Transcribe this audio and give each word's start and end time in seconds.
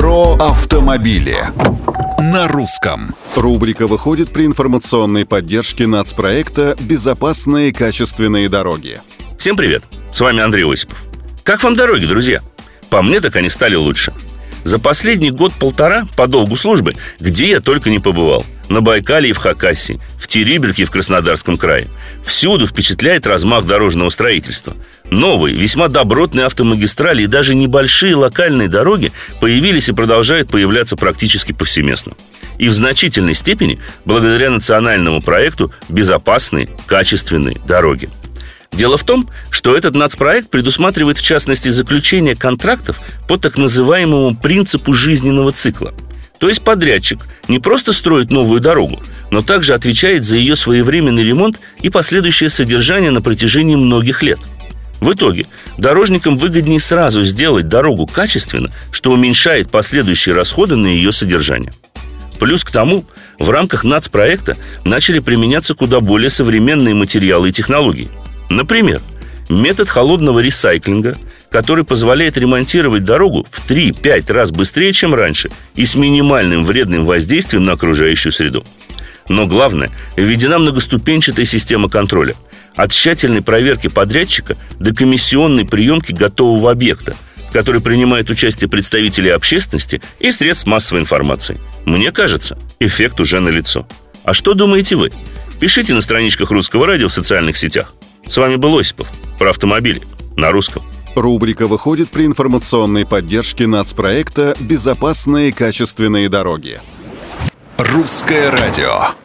Про 0.00 0.32
автомобили 0.36 1.36
на 2.18 2.48
русском. 2.48 3.14
Рубрика 3.36 3.86
выходит 3.86 4.30
при 4.30 4.46
информационной 4.46 5.26
поддержке 5.26 5.86
нацпроекта 5.86 6.74
«Безопасные 6.80 7.70
качественные 7.70 8.48
дороги». 8.48 8.98
Всем 9.38 9.58
привет! 9.58 9.82
С 10.10 10.22
вами 10.22 10.40
Андрей 10.40 10.64
Осипов. 10.64 10.96
Как 11.42 11.62
вам 11.62 11.74
дороги, 11.74 12.06
друзья? 12.06 12.40
По 12.88 13.02
мне, 13.02 13.20
так 13.20 13.36
они 13.36 13.50
стали 13.50 13.74
лучше. 13.74 14.14
За 14.64 14.78
последний 14.78 15.32
год-полтора 15.32 16.06
по 16.16 16.26
долгу 16.26 16.56
службы, 16.56 16.96
где 17.18 17.50
я 17.50 17.60
только 17.60 17.90
не 17.90 17.98
побывал– 17.98 18.46
на 18.70 18.80
Байкале 18.80 19.30
и 19.30 19.32
в 19.32 19.38
Хакасии, 19.38 20.00
в 20.16 20.26
Териберке 20.28 20.84
и 20.84 20.86
в 20.86 20.90
Краснодарском 20.90 21.58
крае. 21.58 21.88
Всюду 22.24 22.66
впечатляет 22.66 23.26
размах 23.26 23.66
дорожного 23.66 24.08
строительства. 24.10 24.76
Новые, 25.10 25.56
весьма 25.56 25.88
добротные 25.88 26.46
автомагистрали 26.46 27.24
и 27.24 27.26
даже 27.26 27.54
небольшие 27.54 28.14
локальные 28.14 28.68
дороги 28.68 29.12
появились 29.40 29.88
и 29.88 29.92
продолжают 29.92 30.48
появляться 30.48 30.96
практически 30.96 31.52
повсеместно. 31.52 32.14
И 32.58 32.68
в 32.68 32.72
значительной 32.72 33.34
степени 33.34 33.80
благодаря 34.04 34.50
национальному 34.50 35.20
проекту 35.20 35.72
«Безопасные, 35.88 36.70
качественные 36.86 37.56
дороги». 37.66 38.08
Дело 38.72 38.96
в 38.96 39.02
том, 39.02 39.28
что 39.50 39.76
этот 39.76 39.96
нацпроект 39.96 40.48
предусматривает 40.48 41.18
в 41.18 41.22
частности 41.22 41.70
заключение 41.70 42.36
контрактов 42.36 43.00
по 43.26 43.36
так 43.36 43.58
называемому 43.58 44.36
принципу 44.36 44.94
жизненного 44.94 45.50
цикла– 45.50 45.92
то 46.40 46.48
есть 46.48 46.62
подрядчик 46.62 47.20
не 47.48 47.58
просто 47.58 47.92
строит 47.92 48.32
новую 48.32 48.60
дорогу, 48.60 49.02
но 49.30 49.42
также 49.42 49.74
отвечает 49.74 50.24
за 50.24 50.36
ее 50.36 50.56
своевременный 50.56 51.22
ремонт 51.22 51.60
и 51.82 51.90
последующее 51.90 52.48
содержание 52.48 53.10
на 53.10 53.20
протяжении 53.20 53.76
многих 53.76 54.22
лет. 54.22 54.40
В 55.00 55.12
итоге 55.12 55.46
дорожникам 55.76 56.38
выгоднее 56.38 56.80
сразу 56.80 57.24
сделать 57.24 57.68
дорогу 57.68 58.06
качественно, 58.06 58.72
что 58.90 59.12
уменьшает 59.12 59.70
последующие 59.70 60.34
расходы 60.34 60.76
на 60.76 60.86
ее 60.86 61.12
содержание. 61.12 61.72
Плюс 62.38 62.64
к 62.64 62.70
тому, 62.70 63.04
в 63.38 63.50
рамках 63.50 63.84
нацпроекта 63.84 64.56
начали 64.82 65.18
применяться 65.18 65.74
куда 65.74 66.00
более 66.00 66.30
современные 66.30 66.94
материалы 66.94 67.50
и 67.50 67.52
технологии. 67.52 68.08
Например, 68.48 69.02
метод 69.50 69.90
холодного 69.90 70.38
ресайклинга– 70.38 71.18
который 71.50 71.84
позволяет 71.84 72.38
ремонтировать 72.38 73.04
дорогу 73.04 73.46
в 73.50 73.68
3-5 73.68 74.32
раз 74.32 74.52
быстрее, 74.52 74.92
чем 74.92 75.14
раньше, 75.14 75.50
и 75.74 75.84
с 75.84 75.94
минимальным 75.94 76.64
вредным 76.64 77.04
воздействием 77.04 77.64
на 77.64 77.72
окружающую 77.72 78.32
среду. 78.32 78.64
Но 79.28 79.46
главное, 79.46 79.90
введена 80.16 80.58
многоступенчатая 80.58 81.44
система 81.44 81.88
контроля. 81.88 82.34
От 82.74 82.92
тщательной 82.92 83.42
проверки 83.42 83.88
подрядчика 83.88 84.56
до 84.78 84.94
комиссионной 84.94 85.64
приемки 85.64 86.12
готового 86.12 86.70
объекта, 86.70 87.16
в 87.48 87.52
которой 87.52 87.80
принимают 87.80 88.30
участие 88.30 88.70
представители 88.70 89.28
общественности 89.28 90.00
и 90.18 90.30
средств 90.30 90.66
массовой 90.66 91.00
информации. 91.00 91.60
Мне 91.84 92.12
кажется, 92.12 92.58
эффект 92.78 93.20
уже 93.20 93.40
налицо. 93.40 93.86
А 94.24 94.34
что 94.34 94.54
думаете 94.54 94.96
вы? 94.96 95.12
Пишите 95.58 95.94
на 95.94 96.00
страничках 96.00 96.50
Русского 96.50 96.86
радио 96.86 97.08
в 97.08 97.12
социальных 97.12 97.56
сетях. 97.56 97.94
С 98.26 98.36
вами 98.36 98.56
был 98.56 98.78
Осипов 98.78 99.08
про 99.38 99.50
автомобили 99.50 100.00
на 100.36 100.50
русском. 100.52 100.84
Рубрика 101.20 101.66
выходит 101.66 102.08
при 102.08 102.24
информационной 102.24 103.04
поддержке 103.04 103.66
нацпроекта 103.66 104.56
«Безопасные 104.58 105.52
качественные 105.52 106.30
дороги». 106.30 106.80
Русское 107.76 108.50
радио. 108.50 109.19